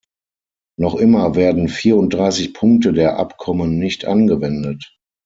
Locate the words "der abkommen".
2.91-3.77